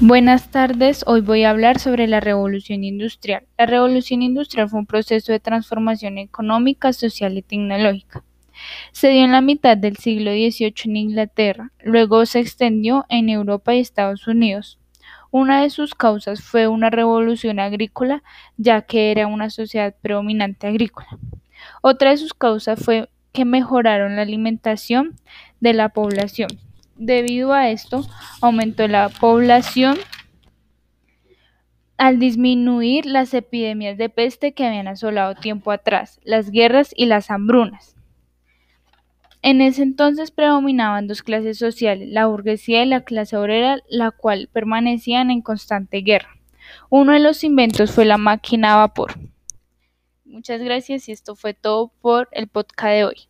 [0.00, 3.48] Buenas tardes, hoy voy a hablar sobre la revolución industrial.
[3.58, 8.22] La revolución industrial fue un proceso de transformación económica, social y tecnológica.
[8.92, 13.74] Se dio en la mitad del siglo XVIII en Inglaterra, luego se extendió en Europa
[13.74, 14.78] y Estados Unidos.
[15.32, 18.22] Una de sus causas fue una revolución agrícola,
[18.56, 21.08] ya que era una sociedad predominante agrícola.
[21.82, 25.16] Otra de sus causas fue que mejoraron la alimentación
[25.58, 26.50] de la población.
[26.98, 28.04] Debido a esto,
[28.40, 29.96] aumentó la población
[31.96, 37.30] al disminuir las epidemias de peste que habían asolado tiempo atrás, las guerras y las
[37.30, 37.94] hambrunas.
[39.42, 44.48] En ese entonces predominaban dos clases sociales, la burguesía y la clase obrera, la cual
[44.52, 46.36] permanecían en constante guerra.
[46.90, 49.12] Uno de los inventos fue la máquina a vapor.
[50.24, 53.28] Muchas gracias y esto fue todo por el podcast de hoy.